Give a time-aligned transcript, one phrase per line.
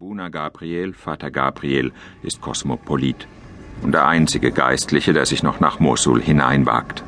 [0.00, 1.90] Abuna Gabriel, Vater Gabriel,
[2.22, 3.26] ist Kosmopolit
[3.82, 7.02] und der einzige Geistliche, der sich noch nach Mosul hineinwagt.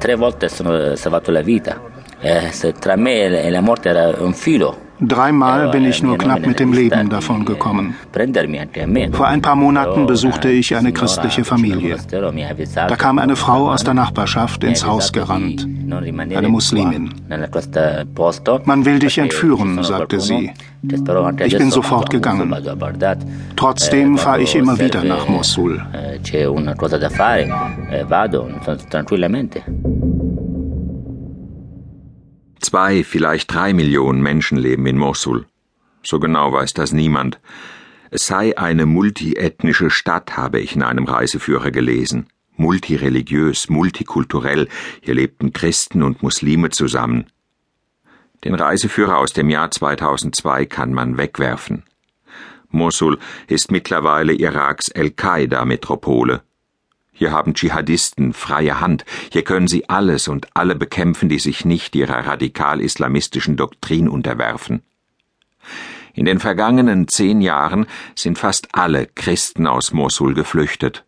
[0.00, 1.80] Tre volte sono salvato la vita.
[2.20, 2.50] Eh,
[2.80, 4.85] tra me e la morte era un filo.
[5.00, 7.94] Dreimal bin ich nur knapp mit dem Leben davon gekommen.
[9.12, 11.96] Vor ein paar Monaten besuchte ich eine christliche Familie.
[12.74, 15.66] Da kam eine Frau aus der Nachbarschaft ins Haus gerannt,
[16.34, 17.12] eine Muslimin.
[18.64, 20.52] Man will dich entführen, sagte sie.
[21.44, 22.54] Ich bin sofort gegangen.
[23.56, 25.84] Trotzdem fahre ich immer wieder nach Mosul.
[32.66, 35.46] Zwei, vielleicht drei Millionen Menschen leben in Mosul.
[36.02, 37.38] So genau weiß das niemand.
[38.10, 42.26] Es sei eine multiethnische Stadt, habe ich in einem Reiseführer gelesen.
[42.56, 44.66] Multireligiös, multikulturell,
[45.00, 47.26] hier lebten Christen und Muslime zusammen.
[48.42, 51.84] Den Reiseführer aus dem Jahr 2002 kann man wegwerfen.
[52.68, 56.42] Mosul ist mittlerweile Iraks El-Qaida-Metropole.
[57.18, 61.96] Hier haben Dschihadisten freie Hand, hier können sie alles und alle bekämpfen, die sich nicht
[61.96, 64.82] ihrer radikal-islamistischen Doktrin unterwerfen.
[66.12, 71.06] In den vergangenen zehn Jahren sind fast alle Christen aus Mosul geflüchtet.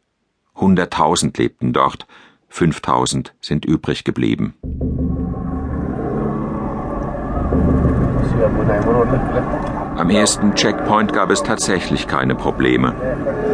[0.55, 2.07] Hunderttausend lebten dort,
[2.49, 4.55] fünftausend sind übrig geblieben.
[9.97, 12.95] Am ersten Checkpoint gab es tatsächlich keine Probleme.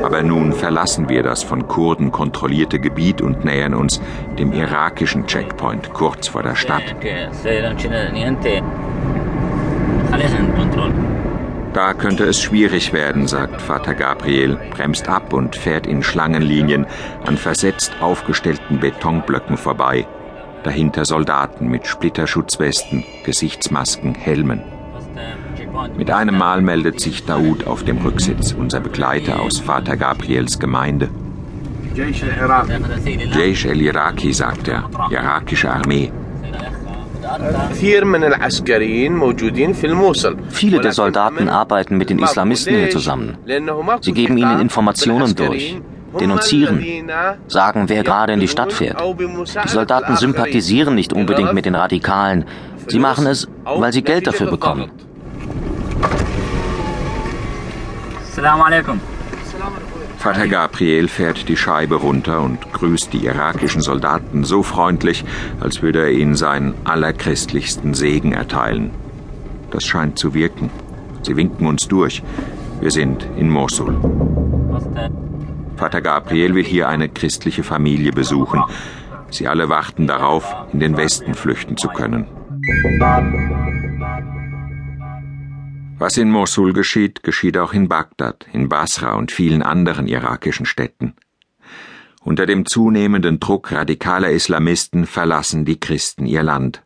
[0.02, 4.00] Aber nun verlassen wir das von Kurden kontrollierte Gebiet und nähern uns
[4.38, 6.82] dem irakischen Checkpoint kurz vor der Stadt.
[11.72, 16.86] Da könnte es schwierig werden, sagt Vater Gabriel, bremst ab und fährt in Schlangenlinien
[17.26, 20.06] an versetzt aufgestellten Betonblöcken vorbei.
[20.62, 24.73] Dahinter Soldaten mit Splitterschutzwesten, Gesichtsmasken, Helmen.
[25.96, 31.08] Mit einem Mal meldet sich Daoud auf dem Rücksitz, unser Begleiter aus Vater Gabriels Gemeinde.
[31.94, 36.10] Jaish el-Iraqi, sagt er, irakische Armee.
[40.50, 43.38] Viele der Soldaten arbeiten mit den Islamisten hier zusammen.
[44.00, 45.80] Sie geben ihnen Informationen durch,
[46.18, 46.84] denunzieren,
[47.46, 49.00] sagen, wer gerade in die Stadt fährt.
[49.00, 52.44] Die Soldaten sympathisieren nicht unbedingt mit den Radikalen.
[52.88, 54.90] Sie machen es, weil sie Geld dafür bekommen.
[60.18, 65.24] Vater Gabriel fährt die Scheibe runter und grüßt die irakischen Soldaten so freundlich,
[65.60, 68.90] als würde er ihnen seinen allerchristlichsten Segen erteilen.
[69.70, 70.70] Das scheint zu wirken.
[71.22, 72.22] Sie winken uns durch.
[72.80, 73.96] Wir sind in Mosul.
[75.76, 78.62] Vater Gabriel will hier eine christliche Familie besuchen.
[79.30, 82.26] Sie alle warten darauf, in den Westen flüchten zu können.
[85.96, 91.14] Was in Mosul geschieht, geschieht auch in Bagdad, in Basra und vielen anderen irakischen Städten.
[92.22, 96.82] Unter dem zunehmenden Druck radikaler Islamisten verlassen die Christen ihr Land.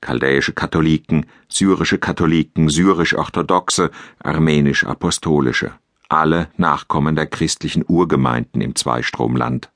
[0.00, 3.90] Chaldäische Katholiken, syrische Katholiken, syrisch-orthodoxe,
[4.22, 5.72] armenisch-apostolische,
[6.08, 9.70] alle Nachkommen der christlichen Urgemeinden im Zweistromland.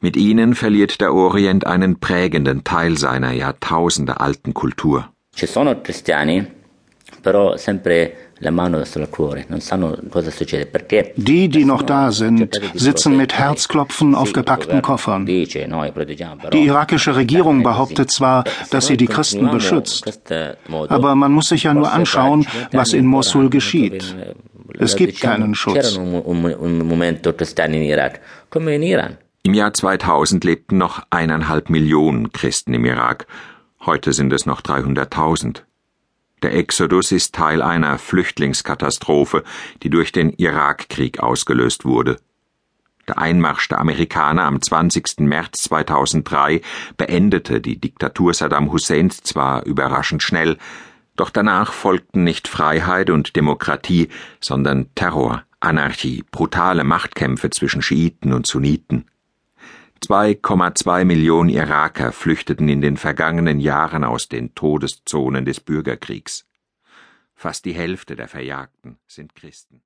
[0.00, 5.08] Mit ihnen verliert der Orient einen prägenden Teil seiner Jahrtausende alten Kultur.
[5.34, 6.57] Ci sono cristiani
[11.16, 15.26] die, die noch da sind, sitzen mit Herzklopfen auf gepackten Koffern.
[15.26, 20.20] Die irakische Regierung behauptet zwar, dass sie die Christen beschützt,
[20.68, 24.14] aber man muss sich ja nur anschauen, was in Mosul geschieht.
[24.78, 25.98] Es gibt keinen Schutz.
[29.42, 33.26] Im Jahr 2000 lebten noch eineinhalb Millionen Christen im Irak.
[33.86, 35.62] Heute sind es noch 300.000.
[36.42, 39.42] Der Exodus ist Teil einer Flüchtlingskatastrophe,
[39.82, 42.18] die durch den Irakkrieg ausgelöst wurde.
[43.08, 45.20] Der Einmarsch der Amerikaner am 20.
[45.20, 46.60] März 2003
[46.96, 50.58] beendete die Diktatur Saddam Husseins zwar überraschend schnell,
[51.16, 54.08] doch danach folgten nicht Freiheit und Demokratie,
[54.40, 59.06] sondern Terror, Anarchie, brutale Machtkämpfe zwischen Schiiten und Sunniten.
[60.00, 66.46] 2,2 Millionen Iraker flüchteten in den vergangenen Jahren aus den Todeszonen des Bürgerkriegs.
[67.34, 69.76] Fast die Hälfte der Verjagten sind Christen.